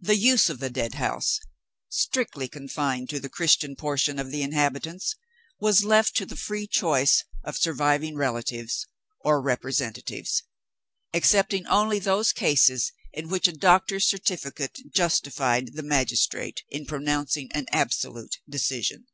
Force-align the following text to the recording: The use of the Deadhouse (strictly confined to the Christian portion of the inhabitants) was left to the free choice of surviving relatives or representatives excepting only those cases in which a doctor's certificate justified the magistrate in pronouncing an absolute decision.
The 0.00 0.16
use 0.16 0.48
of 0.48 0.60
the 0.60 0.70
Deadhouse 0.70 1.38
(strictly 1.90 2.48
confined 2.48 3.10
to 3.10 3.20
the 3.20 3.28
Christian 3.28 3.76
portion 3.76 4.18
of 4.18 4.30
the 4.30 4.40
inhabitants) 4.40 5.14
was 5.60 5.84
left 5.84 6.16
to 6.16 6.24
the 6.24 6.38
free 6.38 6.66
choice 6.66 7.22
of 7.44 7.58
surviving 7.58 8.16
relatives 8.16 8.86
or 9.20 9.42
representatives 9.42 10.42
excepting 11.12 11.66
only 11.66 11.98
those 11.98 12.32
cases 12.32 12.92
in 13.12 13.28
which 13.28 13.46
a 13.46 13.52
doctor's 13.52 14.08
certificate 14.08 14.78
justified 14.94 15.74
the 15.74 15.82
magistrate 15.82 16.62
in 16.70 16.86
pronouncing 16.86 17.52
an 17.52 17.66
absolute 17.72 18.38
decision. 18.48 19.06